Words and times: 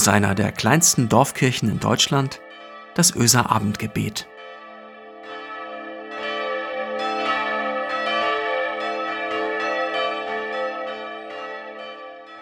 aus 0.00 0.08
einer 0.08 0.34
der 0.34 0.50
kleinsten 0.50 1.10
Dorfkirchen 1.10 1.68
in 1.68 1.78
Deutschland, 1.78 2.40
das 2.94 3.14
Öser 3.14 3.50
Abendgebet. 3.50 4.26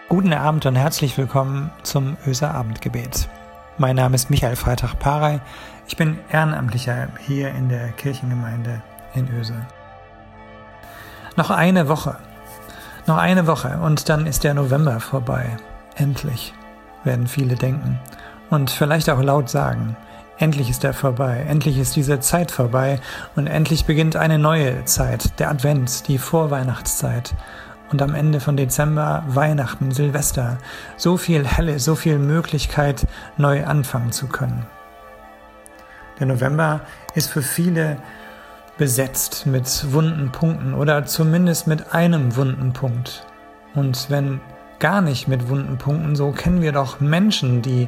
Guten 0.07 0.31
Abend 0.31 0.65
und 0.67 0.77
herzlich 0.77 1.17
willkommen 1.17 1.69
zum 1.83 2.15
Öser 2.25 2.55
Abendgebet. 2.55 3.27
Mein 3.77 3.97
Name 3.97 4.15
ist 4.15 4.29
Michael 4.29 4.55
Freitag-Parey. 4.55 5.41
Ich 5.85 5.97
bin 5.97 6.17
Ehrenamtlicher 6.31 7.09
hier 7.27 7.49
in 7.49 7.67
der 7.67 7.89
Kirchengemeinde 7.91 8.81
in 9.15 9.27
Öse. 9.37 9.65
Noch 11.35 11.49
eine 11.49 11.89
Woche. 11.89 12.15
Noch 13.05 13.17
eine 13.17 13.47
Woche 13.47 13.79
und 13.79 14.07
dann 14.07 14.27
ist 14.27 14.45
der 14.45 14.53
November 14.53 15.01
vorbei. 15.01 15.57
Endlich, 15.97 16.53
werden 17.03 17.27
viele 17.27 17.55
denken. 17.55 17.99
Und 18.49 18.71
vielleicht 18.71 19.09
auch 19.09 19.21
laut 19.21 19.49
sagen. 19.49 19.95
Endlich 20.37 20.69
ist 20.69 20.83
er 20.83 20.93
vorbei. 20.93 21.45
Endlich 21.47 21.77
ist 21.77 21.95
diese 21.95 22.19
Zeit 22.19 22.51
vorbei. 22.51 22.99
Und 23.35 23.47
endlich 23.47 23.85
beginnt 23.85 24.15
eine 24.15 24.39
neue 24.39 24.85
Zeit. 24.85 25.39
Der 25.39 25.49
Advent, 25.49 26.07
die 26.07 26.17
Vorweihnachtszeit 26.17 27.35
und 27.91 28.01
am 28.01 28.15
Ende 28.15 28.39
von 28.39 28.55
Dezember 28.55 29.23
Weihnachten, 29.27 29.91
Silvester. 29.91 30.57
So 30.97 31.17
viel 31.17 31.45
Helle, 31.45 31.79
so 31.79 31.95
viel 31.95 32.19
Möglichkeit, 32.19 33.05
neu 33.37 33.65
anfangen 33.65 34.11
zu 34.11 34.27
können. 34.27 34.65
Der 36.19 36.27
November 36.27 36.81
ist 37.15 37.29
für 37.29 37.41
viele 37.41 37.97
besetzt 38.77 39.45
mit 39.45 39.91
wunden 39.91 40.31
Punkten 40.31 40.73
oder 40.73 41.05
zumindest 41.05 41.67
mit 41.67 41.93
einem 41.93 42.35
wunden 42.35 42.71
Punkt. 42.73 43.25
Und 43.75 44.09
wenn 44.09 44.39
gar 44.79 45.01
nicht 45.01 45.27
mit 45.27 45.49
wunden 45.49 45.77
Punkten, 45.77 46.15
so 46.15 46.31
kennen 46.31 46.61
wir 46.61 46.71
doch 46.71 46.99
Menschen, 46.99 47.61
die 47.61 47.87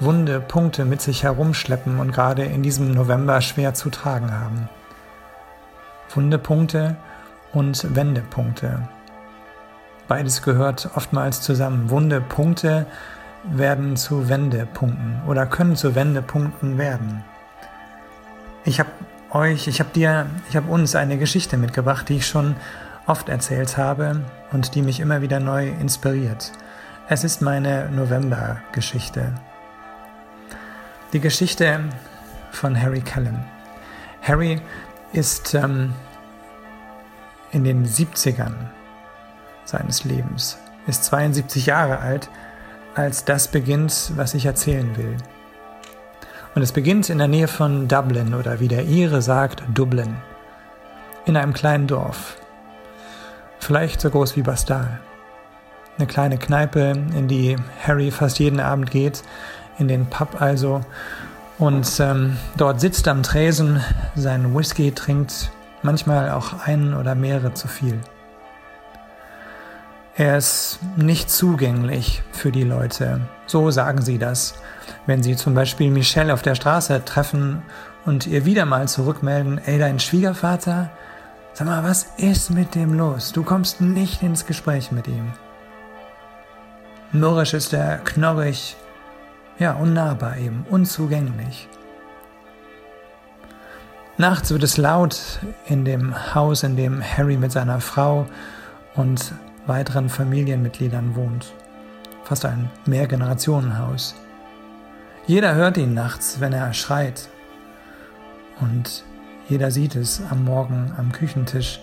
wunde 0.00 0.40
Punkte 0.40 0.84
mit 0.84 1.00
sich 1.00 1.22
herumschleppen 1.22 1.98
und 1.98 2.12
gerade 2.12 2.42
in 2.44 2.62
diesem 2.62 2.92
November 2.92 3.40
schwer 3.40 3.74
zu 3.74 3.90
tragen 3.90 4.32
haben. 4.32 4.68
Wunde 6.14 6.38
Punkte 6.38 6.96
und 7.52 7.94
Wendepunkte. 7.94 8.88
Beides 10.08 10.42
gehört 10.42 10.90
oftmals 10.94 11.40
zusammen. 11.40 11.88
Wunde 11.88 12.20
Punkte 12.20 12.86
werden 13.44 13.96
zu 13.96 14.28
Wendepunkten 14.28 15.22
oder 15.26 15.46
können 15.46 15.76
zu 15.76 15.94
Wendepunkten 15.94 16.76
werden. 16.78 17.24
Ich 18.64 18.78
habe 18.78 18.90
euch, 19.30 19.66
ich 19.66 19.80
habe 19.80 19.90
dir, 19.94 20.26
ich 20.48 20.56
habe 20.56 20.70
uns 20.70 20.94
eine 20.94 21.18
Geschichte 21.18 21.56
mitgebracht, 21.56 22.08
die 22.08 22.16
ich 22.16 22.26
schon 22.26 22.56
oft 23.06 23.28
erzählt 23.28 23.76
habe 23.76 24.20
und 24.52 24.74
die 24.74 24.82
mich 24.82 25.00
immer 25.00 25.22
wieder 25.22 25.40
neu 25.40 25.68
inspiriert. 25.68 26.52
Es 27.08 27.24
ist 27.24 27.42
meine 27.42 27.90
November-Geschichte. 27.90 29.32
Die 31.12 31.20
Geschichte 31.20 31.80
von 32.52 32.80
Harry 32.80 33.00
Cullen. 33.00 33.44
Harry 34.22 34.60
ist 35.12 35.54
ähm, 35.54 35.92
in 37.50 37.64
den 37.64 37.86
70ern 37.86 38.54
seines 39.64 40.04
Lebens, 40.04 40.58
ist 40.86 41.04
72 41.04 41.66
Jahre 41.66 41.98
alt, 41.98 42.30
als 42.94 43.24
das 43.24 43.48
beginnt, 43.48 44.12
was 44.16 44.34
ich 44.34 44.46
erzählen 44.46 44.96
will. 44.96 45.16
Und 46.54 46.62
es 46.62 46.72
beginnt 46.72 47.08
in 47.08 47.18
der 47.18 47.28
Nähe 47.28 47.48
von 47.48 47.88
Dublin 47.88 48.34
oder 48.34 48.60
wie 48.60 48.68
der 48.68 48.84
Ire 48.84 49.22
sagt, 49.22 49.62
Dublin. 49.72 50.16
In 51.24 51.36
einem 51.36 51.54
kleinen 51.54 51.86
Dorf. 51.86 52.36
Vielleicht 53.62 54.00
so 54.00 54.10
groß 54.10 54.34
wie 54.34 54.42
Bastal. 54.42 54.98
Eine 55.96 56.08
kleine 56.08 56.36
Kneipe, 56.36 56.80
in 57.16 57.28
die 57.28 57.54
Harry 57.86 58.10
fast 58.10 58.40
jeden 58.40 58.58
Abend 58.58 58.90
geht, 58.90 59.22
in 59.78 59.86
den 59.86 60.06
Pub 60.06 60.42
also. 60.42 60.80
Und 61.58 62.00
ähm, 62.00 62.38
dort 62.56 62.80
sitzt 62.80 63.06
am 63.06 63.22
Tresen, 63.22 63.80
seinen 64.16 64.52
Whisky 64.52 64.90
trinkt, 64.90 65.52
manchmal 65.82 66.32
auch 66.32 66.66
einen 66.66 66.92
oder 66.92 67.14
mehrere 67.14 67.54
zu 67.54 67.68
viel. 67.68 68.00
Er 70.16 70.38
ist 70.38 70.80
nicht 70.96 71.30
zugänglich 71.30 72.24
für 72.32 72.50
die 72.50 72.64
Leute. 72.64 73.20
So 73.46 73.70
sagen 73.70 74.02
sie 74.02 74.18
das. 74.18 74.54
Wenn 75.06 75.22
sie 75.22 75.36
zum 75.36 75.54
Beispiel 75.54 75.92
Michelle 75.92 76.34
auf 76.34 76.42
der 76.42 76.56
Straße 76.56 77.04
treffen 77.04 77.62
und 78.06 78.26
ihr 78.26 78.44
wieder 78.44 78.66
mal 78.66 78.88
zurückmelden, 78.88 79.58
ey, 79.64 79.78
dein 79.78 80.00
Schwiegervater, 80.00 80.90
sag 81.54 81.66
mal, 81.66 81.84
was 81.84 82.06
ist 82.16 82.50
mit 82.50 82.74
dem 82.74 82.94
los? 82.94 83.32
Du 83.32 83.42
kommst 83.42 83.80
nicht 83.80 84.22
ins 84.22 84.46
Gespräch 84.46 84.92
mit 84.92 85.06
ihm. 85.08 85.32
Mürrisch 87.12 87.52
ist 87.52 87.72
er, 87.74 87.98
knorrig, 87.98 88.76
ja, 89.58 89.74
unnahbar 89.74 90.38
eben, 90.38 90.64
unzugänglich. 90.70 91.68
Nachts 94.16 94.50
wird 94.50 94.62
es 94.62 94.76
laut 94.76 95.40
in 95.66 95.84
dem 95.84 96.34
Haus, 96.34 96.62
in 96.62 96.76
dem 96.76 97.02
Harry 97.02 97.36
mit 97.36 97.52
seiner 97.52 97.80
Frau 97.80 98.26
und 98.94 99.32
weiteren 99.66 100.08
Familienmitgliedern 100.08 101.14
wohnt. 101.16 101.52
Fast 102.24 102.44
ein 102.44 102.70
Mehrgenerationenhaus. 102.86 104.14
Jeder 105.26 105.54
hört 105.54 105.76
ihn 105.76 105.94
nachts, 105.94 106.40
wenn 106.40 106.52
er 106.52 106.72
schreit. 106.72 107.28
Und 108.60 109.04
jeder 109.48 109.70
sieht 109.70 109.96
es 109.96 110.22
am 110.30 110.44
Morgen 110.44 110.92
am 110.96 111.12
Küchentisch, 111.12 111.80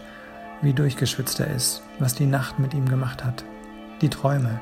wie 0.62 0.74
durchgeschwitzt 0.74 1.40
er 1.40 1.54
ist, 1.54 1.82
was 2.00 2.16
die 2.16 2.26
Nacht 2.26 2.60
mit 2.60 2.74
ihm 2.74 2.88
gemacht 2.88 3.24
hat. 3.24 3.44
Die 4.02 4.10
Träume. 4.10 4.60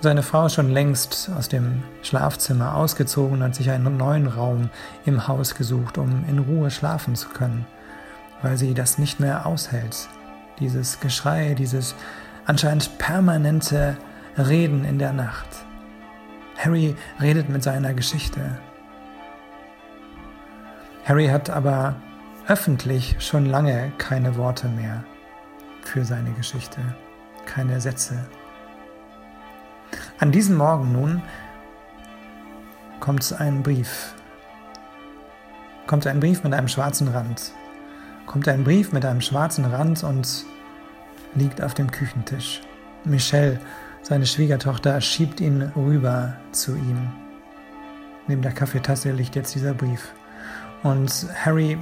Seine 0.00 0.22
Frau 0.22 0.46
ist 0.46 0.54
schon 0.54 0.70
längst 0.70 1.30
aus 1.36 1.48
dem 1.48 1.82
Schlafzimmer 2.02 2.74
ausgezogen 2.74 3.38
und 3.38 3.42
hat 3.42 3.54
sich 3.54 3.70
einen 3.70 3.96
neuen 3.96 4.26
Raum 4.26 4.68
im 5.06 5.26
Haus 5.26 5.54
gesucht, 5.54 5.96
um 5.96 6.24
in 6.28 6.40
Ruhe 6.40 6.70
schlafen 6.70 7.16
zu 7.16 7.30
können, 7.30 7.66
weil 8.42 8.58
sie 8.58 8.74
das 8.74 8.98
nicht 8.98 9.18
mehr 9.18 9.46
aushält, 9.46 10.08
dieses 10.60 11.00
Geschrei, 11.00 11.54
dieses 11.54 11.94
anscheinend 12.44 12.98
permanente 12.98 13.96
Reden 14.36 14.84
in 14.84 14.98
der 14.98 15.12
Nacht. 15.12 15.48
Harry 16.58 16.96
redet 17.20 17.48
mit 17.48 17.62
seiner 17.62 17.94
Geschichte. 17.94 18.58
Harry 21.04 21.28
hat 21.28 21.50
aber 21.50 21.96
öffentlich 22.48 23.16
schon 23.18 23.46
lange 23.46 23.92
keine 23.98 24.36
Worte 24.36 24.68
mehr 24.68 25.04
für 25.82 26.04
seine 26.04 26.32
Geschichte, 26.32 26.80
keine 27.46 27.80
Sätze. 27.80 28.26
An 30.18 30.32
diesem 30.32 30.56
Morgen 30.56 30.92
nun 30.92 31.22
kommt 33.00 33.34
ein 33.38 33.62
Brief. 33.62 34.14
Kommt 35.86 36.06
ein 36.06 36.20
Brief 36.20 36.42
mit 36.42 36.54
einem 36.54 36.68
schwarzen 36.68 37.08
Rand 37.08 37.52
kommt 38.26 38.48
ein 38.48 38.64
Brief 38.64 38.92
mit 38.92 39.04
einem 39.04 39.20
schwarzen 39.20 39.64
Rand 39.64 40.02
und 40.02 40.44
liegt 41.34 41.62
auf 41.62 41.74
dem 41.74 41.90
Küchentisch. 41.90 42.62
Michelle, 43.04 43.60
seine 44.02 44.26
Schwiegertochter, 44.26 45.00
schiebt 45.00 45.40
ihn 45.40 45.62
rüber 45.76 46.34
zu 46.52 46.74
ihm. 46.74 47.12
Neben 48.26 48.42
der 48.42 48.52
Kaffeetasse 48.52 49.12
liegt 49.12 49.36
jetzt 49.36 49.54
dieser 49.54 49.74
Brief. 49.74 50.14
Und 50.84 51.26
Harry 51.44 51.78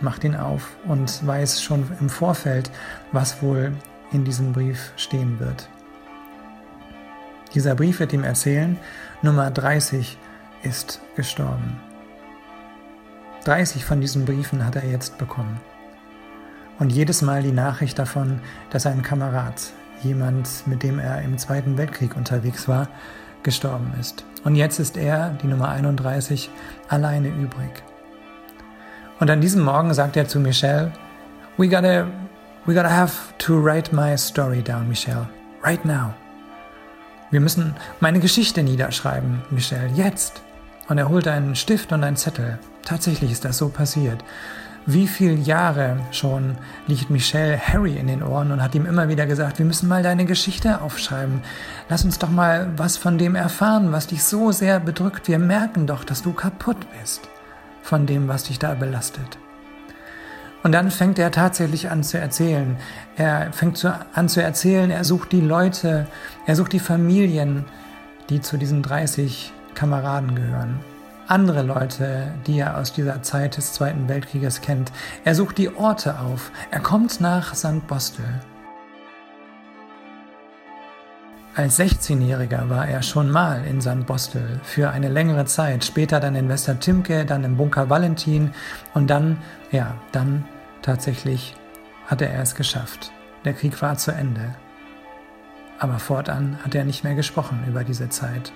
macht 0.00 0.24
ihn 0.24 0.36
auf 0.36 0.76
und 0.84 1.26
weiß 1.26 1.62
schon 1.62 1.90
im 2.00 2.10
Vorfeld, 2.10 2.70
was 3.12 3.40
wohl 3.40 3.72
in 4.12 4.24
diesem 4.24 4.52
Brief 4.52 4.92
stehen 4.96 5.40
wird. 5.40 5.68
Dieser 7.54 7.76
Brief 7.76 8.00
wird 8.00 8.12
ihm 8.12 8.24
erzählen, 8.24 8.76
Nummer 9.22 9.50
30 9.50 10.18
ist 10.64 11.00
gestorben. 11.14 11.80
30 13.44 13.84
von 13.84 14.00
diesen 14.00 14.24
Briefen 14.24 14.66
hat 14.66 14.74
er 14.74 14.86
jetzt 14.86 15.16
bekommen. 15.16 15.60
Und 16.80 16.90
jedes 16.90 17.22
Mal 17.22 17.42
die 17.42 17.52
Nachricht 17.52 17.98
davon, 17.98 18.40
dass 18.70 18.86
ein 18.86 19.02
Kamerad, 19.02 19.72
jemand, 20.02 20.66
mit 20.66 20.82
dem 20.82 20.98
er 20.98 21.22
im 21.22 21.38
Zweiten 21.38 21.78
Weltkrieg 21.78 22.16
unterwegs 22.16 22.66
war, 22.66 22.88
gestorben 23.44 23.92
ist. 24.00 24.24
Und 24.44 24.56
jetzt 24.56 24.78
ist 24.78 24.96
er, 24.96 25.30
die 25.42 25.46
Nummer 25.46 25.70
31, 25.70 26.50
alleine 26.88 27.28
übrig. 27.28 27.82
Und 29.18 29.30
an 29.30 29.40
diesem 29.40 29.62
Morgen 29.62 29.94
sagt 29.94 30.16
er 30.16 30.28
zu 30.28 30.38
Michelle, 30.38 30.92
We 31.56 31.68
gotta, 31.68 32.06
we 32.66 32.74
gotta 32.74 32.90
have 32.90 33.32
to 33.38 33.54
write 33.58 33.94
my 33.94 34.16
story 34.18 34.60
down, 34.60 34.88
Michelle. 34.88 35.28
Right 35.62 35.84
now. 35.84 36.12
Wir 37.30 37.40
müssen 37.40 37.74
meine 38.00 38.20
Geschichte 38.20 38.62
niederschreiben, 38.62 39.42
Michelle, 39.50 39.88
jetzt. 39.94 40.42
Und 40.88 40.98
er 40.98 41.08
holt 41.08 41.26
einen 41.26 41.56
Stift 41.56 41.92
und 41.92 42.04
einen 42.04 42.16
Zettel. 42.16 42.58
Tatsächlich 42.84 43.32
ist 43.32 43.44
das 43.44 43.56
so 43.56 43.68
passiert. 43.68 44.22
Wie 44.86 45.08
viele 45.08 45.34
Jahre 45.34 45.96
schon 46.10 46.58
liegt 46.86 47.08
Michelle 47.08 47.58
Harry 47.58 47.96
in 47.96 48.06
den 48.06 48.22
Ohren 48.22 48.52
und 48.52 48.62
hat 48.62 48.74
ihm 48.74 48.84
immer 48.84 49.08
wieder 49.08 49.24
gesagt, 49.24 49.58
wir 49.58 49.64
müssen 49.64 49.88
mal 49.88 50.02
deine 50.02 50.26
Geschichte 50.26 50.82
aufschreiben. 50.82 51.40
Lass 51.88 52.04
uns 52.04 52.18
doch 52.18 52.28
mal 52.28 52.70
was 52.76 52.98
von 52.98 53.16
dem 53.16 53.34
erfahren, 53.34 53.92
was 53.92 54.08
dich 54.08 54.22
so 54.22 54.52
sehr 54.52 54.80
bedrückt. 54.80 55.26
Wir 55.26 55.38
merken 55.38 55.86
doch, 55.86 56.04
dass 56.04 56.20
du 56.20 56.34
kaputt 56.34 56.76
bist 57.00 57.22
von 57.82 58.04
dem, 58.04 58.28
was 58.28 58.44
dich 58.44 58.58
da 58.58 58.74
belastet. 58.74 59.38
Und 60.62 60.72
dann 60.72 60.90
fängt 60.90 61.18
er 61.18 61.30
tatsächlich 61.30 61.90
an 61.90 62.02
zu 62.02 62.18
erzählen. 62.18 62.76
Er 63.16 63.52
fängt 63.52 63.78
zu, 63.78 63.94
an 64.12 64.28
zu 64.28 64.42
erzählen, 64.42 64.90
er 64.90 65.04
sucht 65.04 65.32
die 65.32 65.40
Leute, 65.40 66.06
er 66.46 66.56
sucht 66.56 66.74
die 66.74 66.78
Familien, 66.78 67.64
die 68.28 68.42
zu 68.42 68.58
diesen 68.58 68.82
30 68.82 69.50
Kameraden 69.74 70.34
gehören. 70.34 70.80
Andere 71.26 71.62
Leute, 71.62 72.34
die 72.46 72.58
er 72.58 72.76
aus 72.76 72.92
dieser 72.92 73.22
Zeit 73.22 73.56
des 73.56 73.72
Zweiten 73.72 74.08
Weltkrieges 74.08 74.60
kennt. 74.60 74.92
Er 75.24 75.34
sucht 75.34 75.56
die 75.56 75.74
Orte 75.74 76.20
auf. 76.20 76.50
Er 76.70 76.80
kommt 76.80 77.20
nach 77.20 77.54
St. 77.54 77.86
Bostel. 77.86 78.26
Als 81.56 81.78
16-Jähriger 81.78 82.68
war 82.68 82.88
er 82.88 83.02
schon 83.02 83.30
mal 83.30 83.64
in 83.64 83.80
St. 83.80 84.06
Bostel 84.06 84.60
für 84.64 84.90
eine 84.90 85.08
längere 85.08 85.46
Zeit, 85.46 85.84
später 85.84 86.20
dann 86.20 86.34
in 86.34 86.48
Westertimke, 86.48 87.24
dann 87.24 87.44
im 87.44 87.56
Bunker 87.56 87.88
Valentin 87.88 88.52
und 88.92 89.08
dann, 89.08 89.38
ja, 89.70 89.94
dann 90.12 90.44
tatsächlich 90.82 91.54
hatte 92.06 92.28
er 92.28 92.42
es 92.42 92.54
geschafft. 92.54 93.12
Der 93.44 93.54
Krieg 93.54 93.80
war 93.80 93.96
zu 93.96 94.10
Ende. 94.10 94.54
Aber 95.78 95.98
fortan 95.98 96.58
hat 96.64 96.74
er 96.74 96.84
nicht 96.84 97.02
mehr 97.02 97.14
gesprochen 97.14 97.62
über 97.66 97.82
diese 97.84 98.08
Zeit. 98.08 98.52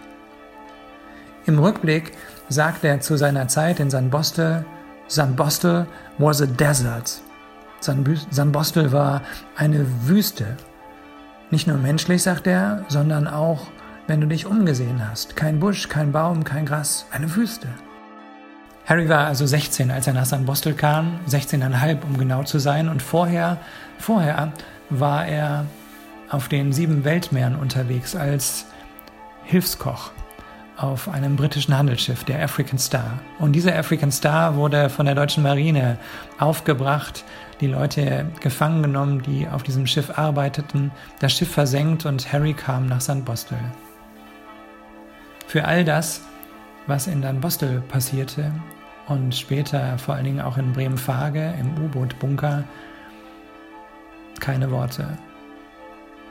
Im 1.48 1.58
Rückblick 1.58 2.12
sagt 2.50 2.84
er 2.84 3.00
zu 3.00 3.16
seiner 3.16 3.48
Zeit 3.48 3.80
in 3.80 3.90
St. 3.90 4.10
Bostel, 4.10 4.66
St. 5.08 5.34
Bostel 5.34 5.86
was 6.18 6.42
a 6.42 6.46
desert. 6.46 7.22
St. 7.80 8.52
Bostel 8.52 8.92
war 8.92 9.22
eine 9.56 9.86
Wüste 10.06 10.58
nicht 11.50 11.66
nur 11.66 11.78
menschlich, 11.78 12.22
sagt 12.22 12.46
er, 12.46 12.84
sondern 12.88 13.26
auch, 13.26 13.68
wenn 14.06 14.20
du 14.20 14.26
dich 14.26 14.44
umgesehen 14.44 15.02
hast. 15.08 15.36
Kein 15.36 15.58
Busch, 15.58 15.88
kein 15.88 16.12
Baum, 16.12 16.44
kein 16.44 16.66
Gras, 16.66 17.06
eine 17.12 17.34
Wüste. 17.34 17.68
Harry 18.84 19.08
war 19.08 19.26
also 19.26 19.46
16, 19.46 19.90
als 19.90 20.06
er 20.06 20.12
nach 20.12 20.26
St. 20.26 20.44
Bostel 20.44 20.74
kam, 20.74 21.18
16,5 21.30 22.02
um 22.02 22.18
genau 22.18 22.42
zu 22.42 22.58
sein, 22.58 22.90
und 22.90 23.00
vorher, 23.00 23.56
vorher 23.98 24.52
war 24.90 25.26
er 25.26 25.64
auf 26.28 26.48
den 26.48 26.74
sieben 26.74 27.04
Weltmeeren 27.04 27.56
unterwegs 27.56 28.14
als 28.14 28.66
Hilfskoch 29.44 30.10
auf 30.78 31.08
einem 31.08 31.36
britischen 31.36 31.76
Handelsschiff, 31.76 32.25
der 32.25 32.42
African 32.42 32.78
Star. 32.78 33.19
Und 33.38 33.52
dieser 33.52 33.76
African 33.76 34.12
Star 34.12 34.54
wurde 34.54 34.88
von 34.88 35.06
der 35.06 35.16
deutschen 35.16 35.42
Marine 35.42 35.98
aufgebracht, 36.38 37.25
die 37.60 37.66
Leute 37.66 38.26
gefangen 38.40 38.82
genommen, 38.82 39.20
die 39.22 39.48
auf 39.48 39.64
diesem 39.64 39.86
Schiff 39.86 40.16
arbeiteten, 40.16 40.92
das 41.19 41.32
Schiff 41.32 41.50
versenkt 41.50 42.06
und 42.06 42.32
Harry 42.32 42.54
kam 42.54 42.86
nach 42.86 43.00
St. 43.00 43.25
Bostel. 43.25 43.58
Für 45.48 45.64
all 45.64 45.84
das, 45.84 46.22
was 46.86 47.08
in 47.08 47.22
St. 47.22 47.40
Bostel 47.40 47.81
passierte 47.88 48.52
und 49.08 49.34
später 49.34 49.98
vor 49.98 50.14
allen 50.14 50.24
Dingen 50.24 50.40
auch 50.40 50.58
in 50.58 50.72
Bremen-Fage 50.72 51.54
im 51.58 51.84
U-Boot-Bunker, 51.84 52.62
keine 54.38 54.70
Worte. 54.70 55.19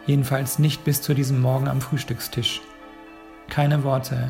Jedenfalls 0.06 0.58
nicht 0.58 0.86
bis 0.86 1.02
zu 1.02 1.14
diesem 1.14 1.42
Morgen 1.42 1.68
am 1.68 1.82
Frühstückstisch 1.82 2.62
keine 3.50 3.84
Worte. 3.84 4.30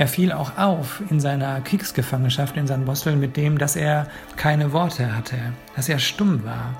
Er 0.00 0.08
fiel 0.08 0.32
auch 0.32 0.56
auf 0.56 1.02
in 1.10 1.20
seiner 1.20 1.60
Kriegsgefangenschaft 1.60 2.56
in 2.56 2.66
San 2.66 2.86
Bostel 2.86 3.16
mit 3.16 3.36
dem, 3.36 3.58
dass 3.58 3.76
er 3.76 4.06
keine 4.36 4.72
Worte 4.72 5.14
hatte, 5.14 5.36
dass 5.76 5.90
er 5.90 5.98
stumm 5.98 6.42
war. 6.42 6.74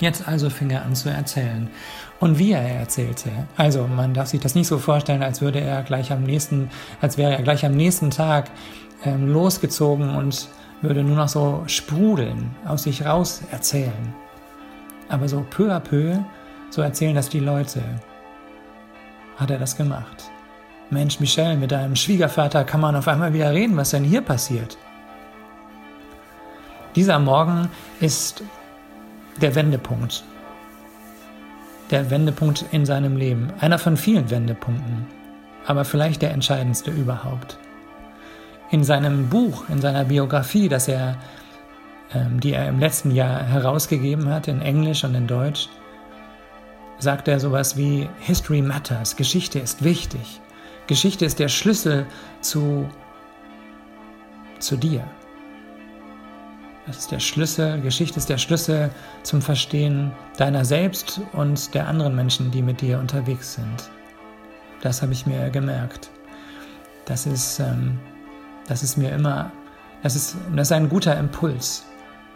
Jetzt 0.00 0.26
also 0.26 0.48
fing 0.48 0.70
er 0.70 0.82
an 0.84 0.94
zu 0.94 1.10
erzählen. 1.10 1.68
Und 2.20 2.38
wie 2.38 2.52
er 2.52 2.62
erzählte. 2.62 3.30
Also 3.56 3.86
man 3.86 4.14
darf 4.14 4.28
sich 4.28 4.40
das 4.40 4.54
nicht 4.54 4.66
so 4.66 4.78
vorstellen, 4.78 5.22
als 5.22 5.42
würde 5.42 5.60
er 5.60 5.82
gleich 5.82 6.10
am 6.10 6.22
nächsten, 6.22 6.70
als 7.02 7.18
wäre 7.18 7.36
er 7.36 7.42
gleich 7.42 7.66
am 7.66 7.76
nächsten 7.76 8.10
Tag 8.10 8.50
ähm, 9.04 9.30
losgezogen 9.30 10.08
und 10.08 10.48
würde 10.80 11.04
nur 11.04 11.16
noch 11.16 11.28
so 11.28 11.64
sprudeln, 11.66 12.54
aus 12.66 12.84
sich 12.84 13.04
raus 13.04 13.42
erzählen. 13.50 14.14
Aber 15.10 15.28
so 15.28 15.44
peu 15.50 15.70
à 15.70 15.80
peu, 15.80 16.18
so 16.70 16.80
erzählen 16.80 17.14
das 17.14 17.28
die 17.28 17.40
Leute 17.40 17.82
hat 19.36 19.50
er 19.50 19.58
das 19.58 19.76
gemacht. 19.76 20.30
Mensch, 20.90 21.18
Michel, 21.20 21.56
mit 21.56 21.72
deinem 21.72 21.96
Schwiegervater 21.96 22.64
kann 22.64 22.80
man 22.80 22.96
auf 22.96 23.08
einmal 23.08 23.32
wieder 23.32 23.52
reden, 23.52 23.76
was 23.76 23.90
denn 23.90 24.04
hier 24.04 24.20
passiert. 24.20 24.76
Dieser 26.94 27.18
Morgen 27.18 27.68
ist 28.00 28.44
der 29.40 29.54
Wendepunkt. 29.54 30.22
Der 31.90 32.10
Wendepunkt 32.10 32.64
in 32.70 32.86
seinem 32.86 33.16
Leben. 33.16 33.52
Einer 33.60 33.78
von 33.78 33.96
vielen 33.96 34.30
Wendepunkten, 34.30 35.06
aber 35.66 35.84
vielleicht 35.84 36.22
der 36.22 36.30
entscheidendste 36.30 36.90
überhaupt. 36.90 37.58
In 38.70 38.84
seinem 38.84 39.28
Buch, 39.28 39.68
in 39.68 39.80
seiner 39.80 40.04
Biografie, 40.04 40.68
das 40.68 40.88
er, 40.88 41.16
ähm, 42.14 42.40
die 42.40 42.52
er 42.52 42.68
im 42.68 42.78
letzten 42.78 43.10
Jahr 43.10 43.42
herausgegeben 43.42 44.28
hat, 44.28 44.48
in 44.48 44.60
Englisch 44.60 45.04
und 45.04 45.14
in 45.14 45.26
Deutsch, 45.26 45.68
sagt 47.04 47.28
er 47.28 47.38
sowas 47.38 47.76
wie 47.76 48.08
History 48.18 48.62
matters, 48.62 49.14
Geschichte 49.14 49.60
ist 49.60 49.84
wichtig. 49.84 50.40
Geschichte 50.88 51.24
ist 51.24 51.38
der 51.38 51.48
Schlüssel 51.48 52.06
zu, 52.40 52.88
zu 54.58 54.76
dir. 54.76 55.04
Das 56.86 56.98
ist 56.98 57.12
der 57.12 57.20
Schlüssel, 57.20 57.80
Geschichte 57.80 58.18
ist 58.18 58.28
der 58.28 58.36
Schlüssel 58.38 58.90
zum 59.22 59.40
Verstehen 59.40 60.12
deiner 60.36 60.64
selbst 60.64 61.20
und 61.32 61.74
der 61.74 61.88
anderen 61.88 62.14
Menschen, 62.14 62.50
die 62.50 62.60
mit 62.60 62.80
dir 62.80 62.98
unterwegs 62.98 63.54
sind. 63.54 63.90
Das 64.82 65.00
habe 65.00 65.12
ich 65.12 65.24
mir 65.24 65.48
gemerkt. 65.48 66.10
Das 67.06 67.24
ist, 67.24 67.58
ähm, 67.60 67.98
das 68.66 68.82
ist 68.82 68.98
mir 68.98 69.10
immer, 69.12 69.50
das 70.02 70.16
ist, 70.16 70.36
das 70.54 70.68
ist 70.68 70.72
ein 70.72 70.90
guter 70.90 71.16
Impuls. 71.18 71.86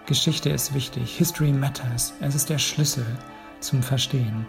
Geschichte 0.06 0.48
ist 0.48 0.72
wichtig. 0.72 1.16
History 1.18 1.52
matters. 1.52 2.14
Es 2.20 2.34
ist 2.34 2.48
der 2.48 2.58
Schlüssel 2.58 3.04
zum 3.60 3.82
Verstehen. 3.82 4.46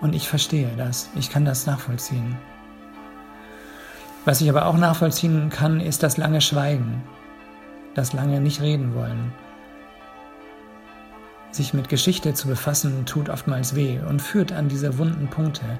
Und 0.00 0.14
ich 0.14 0.28
verstehe 0.28 0.70
das, 0.76 1.08
ich 1.14 1.30
kann 1.30 1.44
das 1.44 1.66
nachvollziehen. 1.66 2.36
Was 4.24 4.40
ich 4.40 4.48
aber 4.48 4.66
auch 4.66 4.76
nachvollziehen 4.76 5.50
kann, 5.50 5.80
ist 5.80 6.02
das 6.02 6.16
lange 6.16 6.40
Schweigen, 6.40 7.02
das 7.94 8.12
lange 8.12 8.40
nicht 8.40 8.62
reden 8.62 8.94
wollen. 8.94 9.32
Sich 11.50 11.74
mit 11.74 11.88
Geschichte 11.88 12.34
zu 12.34 12.48
befassen, 12.48 13.06
tut 13.06 13.28
oftmals 13.28 13.74
weh 13.76 14.00
und 14.00 14.20
führt 14.20 14.52
an 14.52 14.68
diese 14.68 14.98
wunden 14.98 15.28
Punkte, 15.28 15.78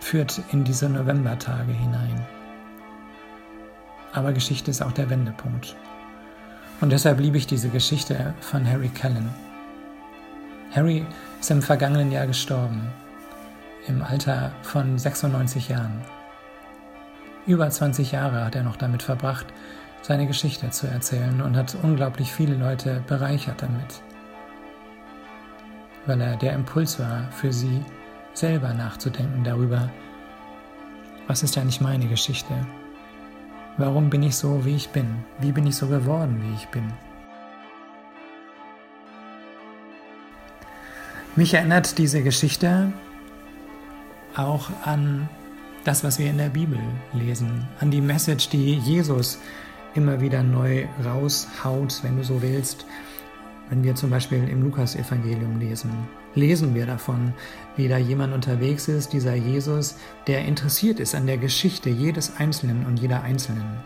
führt 0.00 0.40
in 0.52 0.64
diese 0.64 0.88
Novembertage 0.88 1.72
hinein. 1.72 2.24
Aber 4.12 4.32
Geschichte 4.32 4.70
ist 4.70 4.82
auch 4.82 4.92
der 4.92 5.08
Wendepunkt. 5.08 5.74
Und 6.80 6.90
deshalb 6.90 7.20
liebe 7.20 7.38
ich 7.38 7.46
diese 7.46 7.70
Geschichte 7.70 8.34
von 8.40 8.68
Harry 8.68 8.88
Callan. 8.88 9.30
Harry 10.74 11.06
ist 11.40 11.50
im 11.50 11.62
vergangenen 11.62 12.12
Jahr 12.12 12.26
gestorben, 12.26 12.92
im 13.86 14.02
Alter 14.02 14.52
von 14.62 14.98
96 14.98 15.68
Jahren. 15.68 16.02
Über 17.46 17.68
20 17.68 18.12
Jahre 18.12 18.44
hat 18.44 18.54
er 18.54 18.62
noch 18.62 18.76
damit 18.76 19.02
verbracht, 19.02 19.46
seine 20.02 20.26
Geschichte 20.26 20.70
zu 20.70 20.86
erzählen 20.86 21.40
und 21.40 21.56
hat 21.56 21.76
unglaublich 21.82 22.32
viele 22.32 22.54
Leute 22.54 23.02
bereichert 23.06 23.62
damit, 23.62 24.02
weil 26.06 26.20
er 26.20 26.36
der 26.36 26.54
Impuls 26.54 26.98
war 26.98 27.30
für 27.32 27.52
sie, 27.52 27.84
selber 28.34 28.72
nachzudenken 28.72 29.44
darüber, 29.44 29.90
was 31.26 31.42
ist 31.42 31.56
eigentlich 31.56 31.80
meine 31.80 32.06
Geschichte? 32.06 32.54
Warum 33.76 34.10
bin 34.10 34.22
ich 34.22 34.36
so, 34.36 34.64
wie 34.64 34.76
ich 34.76 34.90
bin? 34.90 35.24
Wie 35.38 35.52
bin 35.52 35.66
ich 35.66 35.76
so 35.76 35.86
geworden, 35.86 36.42
wie 36.42 36.54
ich 36.54 36.68
bin? 36.68 36.92
Mich 41.36 41.54
erinnert 41.54 41.96
diese 41.96 42.22
Geschichte 42.22 42.92
auch 44.36 44.70
an 44.84 45.28
das, 45.84 46.04
was 46.04 46.18
wir 46.18 46.30
in 46.30 46.38
der 46.38 46.48
Bibel 46.48 46.78
lesen, 47.12 47.66
an 47.80 47.90
die 47.90 48.00
Message, 48.00 48.48
die 48.48 48.74
Jesus 48.76 49.38
immer 49.94 50.20
wieder 50.20 50.42
neu 50.42 50.86
raushaut, 51.04 52.00
wenn 52.02 52.16
du 52.16 52.24
so 52.24 52.40
willst. 52.40 52.86
Wenn 53.68 53.82
wir 53.82 53.94
zum 53.94 54.10
Beispiel 54.10 54.48
im 54.48 54.62
Lukas-Evangelium 54.62 55.58
lesen, 55.58 55.90
lesen 56.34 56.74
wir 56.74 56.86
davon, 56.86 57.32
wie 57.76 57.88
da 57.88 57.96
jemand 57.96 58.34
unterwegs 58.34 58.88
ist, 58.88 59.12
dieser 59.12 59.34
Jesus, 59.34 59.96
der 60.26 60.44
interessiert 60.44 61.00
ist 61.00 61.14
an 61.14 61.26
der 61.26 61.38
Geschichte 61.38 61.88
jedes 61.90 62.36
Einzelnen 62.36 62.86
und 62.86 63.00
jeder 63.00 63.22
Einzelnen. 63.22 63.80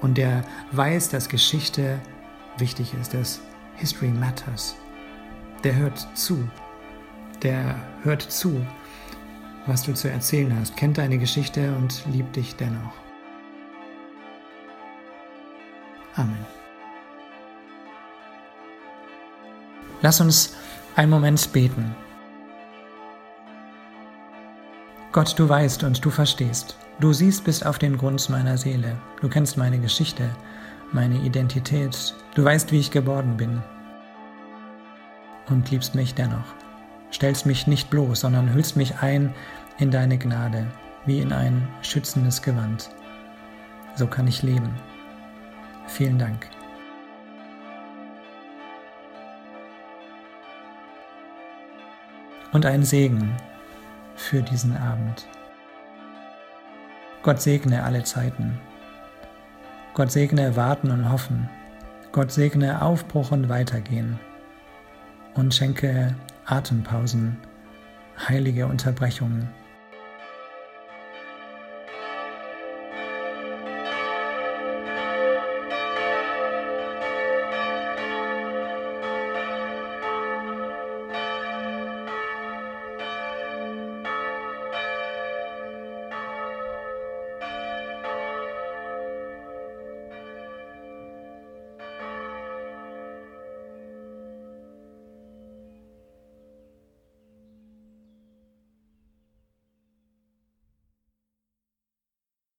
Und 0.00 0.18
der 0.18 0.44
weiß, 0.72 1.08
dass 1.08 1.28
Geschichte 1.28 1.98
wichtig 2.58 2.94
ist, 3.00 3.14
dass 3.14 3.40
History 3.76 4.08
matters 4.08 4.76
der 5.66 5.74
hört 5.74 6.06
zu. 6.16 6.48
Der 7.42 7.74
hört 8.02 8.22
zu, 8.22 8.64
was 9.66 9.82
du 9.82 9.94
zu 9.94 10.10
erzählen 10.10 10.56
hast, 10.58 10.76
kennt 10.76 10.98
deine 10.98 11.18
Geschichte 11.18 11.74
und 11.76 12.04
liebt 12.12 12.36
dich 12.36 12.56
dennoch. 12.56 12.92
Amen. 16.14 16.46
Lass 20.02 20.20
uns 20.20 20.56
einen 20.94 21.10
Moment 21.10 21.52
beten. 21.52 21.94
Gott, 25.12 25.38
du 25.38 25.48
weißt 25.48 25.84
und 25.84 26.04
du 26.04 26.10
verstehst. 26.10 26.76
Du 27.00 27.12
siehst 27.12 27.44
bis 27.44 27.62
auf 27.62 27.78
den 27.78 27.98
Grund 27.98 28.28
meiner 28.30 28.56
Seele. 28.56 28.96
Du 29.20 29.28
kennst 29.28 29.56
meine 29.56 29.78
Geschichte 29.78 30.30
meine 30.92 31.16
Identität. 31.18 32.14
Du 32.34 32.44
weißt, 32.44 32.72
wie 32.72 32.80
ich 32.80 32.90
geworden 32.90 33.36
bin. 33.36 33.62
Und 35.48 35.70
liebst 35.70 35.94
mich 35.94 36.14
dennoch. 36.14 36.54
Stellst 37.12 37.46
mich 37.46 37.66
nicht 37.66 37.90
bloß, 37.90 38.20
sondern 38.20 38.52
hüllst 38.52 38.76
mich 38.76 38.98
ein 39.00 39.34
in 39.78 39.90
deine 39.90 40.18
Gnade, 40.18 40.66
wie 41.04 41.20
in 41.20 41.32
ein 41.32 41.68
schützendes 41.82 42.42
Gewand. 42.42 42.90
So 43.94 44.06
kann 44.06 44.26
ich 44.26 44.42
leben. 44.42 44.74
Vielen 45.86 46.18
Dank. 46.18 46.48
Und 52.52 52.66
ein 52.66 52.84
Segen 52.84 53.34
für 54.14 54.42
diesen 54.42 54.76
Abend. 54.76 55.26
Gott 57.22 57.40
segne 57.40 57.82
alle 57.82 58.02
Zeiten. 58.04 58.58
Gott 59.94 60.12
segne 60.12 60.56
Warten 60.56 60.90
und 60.90 61.10
Hoffen. 61.10 61.48
Gott 62.12 62.30
segne 62.30 62.82
Aufbruch 62.82 63.30
und 63.30 63.48
Weitergehen. 63.48 64.18
Und 65.34 65.54
schenke 65.54 66.14
Atempausen, 66.46 67.36
heilige 68.28 68.66
Unterbrechungen 68.66 69.48